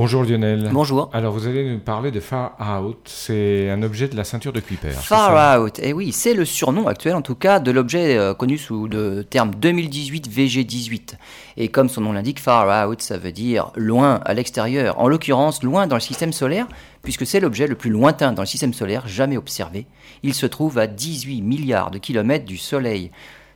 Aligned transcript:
Bonjour 0.00 0.22
Lionel. 0.22 0.70
Bonjour. 0.72 1.10
Alors 1.12 1.32
vous 1.32 1.48
allez 1.48 1.68
nous 1.68 1.80
parler 1.80 2.12
de 2.12 2.20
Far 2.20 2.52
Out, 2.80 2.98
c'est 3.06 3.68
un 3.68 3.82
objet 3.82 4.06
de 4.06 4.14
la 4.14 4.22
ceinture 4.22 4.52
de 4.52 4.60
Kuiper. 4.60 4.92
Far 4.92 5.60
Out, 5.60 5.80
et 5.80 5.88
eh 5.88 5.92
oui, 5.92 6.12
c'est 6.12 6.34
le 6.34 6.44
surnom 6.44 6.86
actuel 6.86 7.16
en 7.16 7.20
tout 7.20 7.34
cas 7.34 7.58
de 7.58 7.72
l'objet 7.72 8.16
euh, 8.16 8.32
connu 8.32 8.58
sous 8.58 8.86
le 8.86 9.24
terme 9.24 9.56
2018 9.56 10.30
VG18. 10.30 11.14
Et 11.56 11.66
comme 11.66 11.88
son 11.88 12.02
nom 12.02 12.12
l'indique, 12.12 12.38
Far 12.38 12.88
Out, 12.88 13.02
ça 13.02 13.18
veut 13.18 13.32
dire 13.32 13.72
loin, 13.74 14.20
à 14.24 14.34
l'extérieur. 14.34 15.00
En 15.00 15.08
l'occurrence, 15.08 15.64
loin 15.64 15.88
dans 15.88 15.96
le 15.96 16.00
système 16.00 16.32
solaire, 16.32 16.68
puisque 17.02 17.26
c'est 17.26 17.40
l'objet 17.40 17.66
le 17.66 17.74
plus 17.74 17.90
lointain 17.90 18.32
dans 18.32 18.42
le 18.42 18.46
système 18.46 18.74
solaire 18.74 19.08
jamais 19.08 19.36
observé. 19.36 19.86
Il 20.22 20.32
se 20.32 20.46
trouve 20.46 20.78
à 20.78 20.86
18 20.86 21.42
milliards 21.42 21.90
de 21.90 21.98
kilomètres 21.98 22.44
du 22.44 22.56
Soleil. 22.56 23.10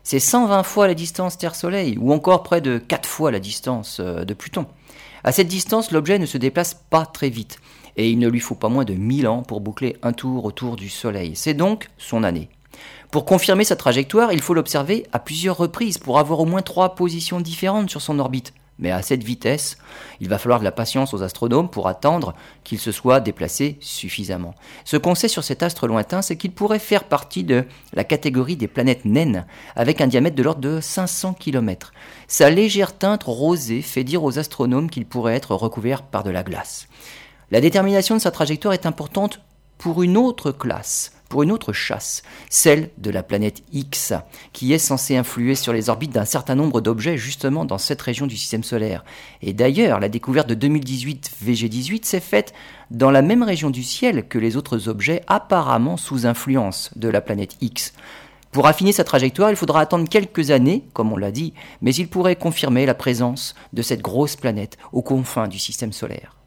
C'est 0.04 0.18
120 0.18 0.64
fois 0.64 0.88
la 0.88 0.94
distance 0.94 1.38
Terre-Soleil, 1.38 1.96
ou 1.98 2.12
encore 2.12 2.42
près 2.42 2.60
de 2.60 2.78
4 2.78 3.08
fois 3.08 3.30
la 3.30 3.38
distance 3.38 3.98
euh, 4.00 4.24
de 4.24 4.34
Pluton. 4.34 4.66
À 5.22 5.30
cette 5.30 5.46
distance, 5.46 5.92
l'objet 5.92 6.18
ne 6.18 6.26
se 6.26 6.38
déplace 6.38 6.74
pas 6.74 7.06
très 7.06 7.30
vite, 7.30 7.58
et 7.96 8.10
il 8.10 8.18
ne 8.18 8.28
lui 8.28 8.40
faut 8.40 8.56
pas 8.56 8.68
moins 8.68 8.84
de 8.84 8.94
1000 8.94 9.28
ans 9.28 9.42
pour 9.42 9.60
boucler 9.60 9.96
un 10.02 10.12
tour 10.12 10.44
autour 10.44 10.74
du 10.74 10.88
Soleil. 10.88 11.36
C'est 11.36 11.54
donc 11.54 11.88
son 11.98 12.24
année. 12.24 12.48
Pour 13.12 13.24
confirmer 13.24 13.64
sa 13.64 13.76
trajectoire, 13.76 14.32
il 14.32 14.40
faut 14.40 14.54
l'observer 14.54 15.06
à 15.12 15.20
plusieurs 15.20 15.56
reprises 15.56 15.98
pour 15.98 16.18
avoir 16.18 16.40
au 16.40 16.46
moins 16.46 16.62
trois 16.62 16.94
positions 16.96 17.40
différentes 17.40 17.90
sur 17.90 18.02
son 18.02 18.18
orbite. 18.18 18.52
Mais 18.82 18.90
à 18.90 19.00
cette 19.00 19.22
vitesse, 19.22 19.78
il 20.20 20.28
va 20.28 20.38
falloir 20.38 20.58
de 20.58 20.64
la 20.64 20.72
patience 20.72 21.14
aux 21.14 21.22
astronomes 21.22 21.70
pour 21.70 21.86
attendre 21.86 22.34
qu'il 22.64 22.80
se 22.80 22.90
soit 22.90 23.20
déplacé 23.20 23.78
suffisamment. 23.80 24.56
Ce 24.84 24.96
qu'on 24.96 25.14
sait 25.14 25.28
sur 25.28 25.44
cet 25.44 25.62
astre 25.62 25.86
lointain, 25.86 26.20
c'est 26.20 26.36
qu'il 26.36 26.50
pourrait 26.50 26.80
faire 26.80 27.04
partie 27.04 27.44
de 27.44 27.64
la 27.94 28.02
catégorie 28.02 28.56
des 28.56 28.66
planètes 28.66 29.04
naines, 29.04 29.46
avec 29.76 30.00
un 30.00 30.08
diamètre 30.08 30.34
de 30.34 30.42
l'ordre 30.42 30.60
de 30.60 30.80
500 30.80 31.34
km. 31.34 31.92
Sa 32.26 32.50
légère 32.50 32.98
teinte 32.98 33.22
rosée 33.22 33.82
fait 33.82 34.02
dire 34.02 34.24
aux 34.24 34.40
astronomes 34.40 34.90
qu'il 34.90 35.06
pourrait 35.06 35.36
être 35.36 35.54
recouvert 35.54 36.02
par 36.02 36.24
de 36.24 36.30
la 36.30 36.42
glace. 36.42 36.88
La 37.52 37.60
détermination 37.60 38.16
de 38.16 38.20
sa 38.20 38.32
trajectoire 38.32 38.74
est 38.74 38.86
importante 38.86 39.40
pour 39.78 40.02
une 40.02 40.16
autre 40.16 40.50
classe, 40.50 41.12
pour 41.32 41.44
une 41.44 41.50
autre 41.50 41.72
chasse, 41.72 42.22
celle 42.50 42.90
de 42.98 43.08
la 43.08 43.22
planète 43.22 43.62
X, 43.72 44.12
qui 44.52 44.74
est 44.74 44.78
censée 44.78 45.16
influer 45.16 45.54
sur 45.54 45.72
les 45.72 45.88
orbites 45.88 46.12
d'un 46.12 46.26
certain 46.26 46.54
nombre 46.54 46.82
d'objets 46.82 47.16
justement 47.16 47.64
dans 47.64 47.78
cette 47.78 48.02
région 48.02 48.26
du 48.26 48.36
système 48.36 48.62
solaire. 48.62 49.02
Et 49.40 49.54
d'ailleurs, 49.54 49.98
la 49.98 50.10
découverte 50.10 50.46
de 50.46 50.52
2018 50.52 51.30
VG18 51.42 52.04
s'est 52.04 52.20
faite 52.20 52.52
dans 52.90 53.10
la 53.10 53.22
même 53.22 53.42
région 53.42 53.70
du 53.70 53.82
ciel 53.82 54.28
que 54.28 54.38
les 54.38 54.58
autres 54.58 54.90
objets 54.90 55.22
apparemment 55.26 55.96
sous 55.96 56.26
influence 56.26 56.90
de 56.96 57.08
la 57.08 57.22
planète 57.22 57.56
X. 57.62 57.94
Pour 58.50 58.66
affiner 58.66 58.92
sa 58.92 59.02
trajectoire, 59.02 59.48
il 59.48 59.56
faudra 59.56 59.80
attendre 59.80 60.10
quelques 60.10 60.50
années, 60.50 60.84
comme 60.92 61.14
on 61.14 61.16
l'a 61.16 61.30
dit, 61.30 61.54
mais 61.80 61.94
il 61.94 62.08
pourrait 62.08 62.36
confirmer 62.36 62.84
la 62.84 62.92
présence 62.92 63.54
de 63.72 63.80
cette 63.80 64.02
grosse 64.02 64.36
planète 64.36 64.76
aux 64.92 65.00
confins 65.00 65.48
du 65.48 65.58
système 65.58 65.94
solaire. 65.94 66.41